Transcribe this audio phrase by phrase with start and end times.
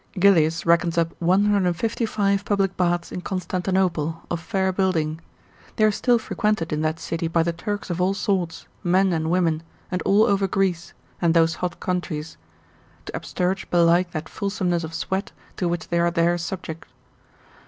[0.17, 0.75] Gillius, l.
[0.75, 0.77] 4.
[0.77, 0.83] cap.
[0.87, 0.87] ult.
[0.89, 0.97] Topogr.
[0.97, 0.97] Constant.
[0.97, 5.21] reckons up 155 public baths in Constantinople, of fair building;
[5.75, 9.29] they are still frequented in that city by the Turks of all sorts, men and
[9.29, 9.61] women,
[9.91, 12.37] and all over Greece, and those hot countries;
[13.05, 16.87] to absterge belike that fulsomeness of sweat, to which they are there subject.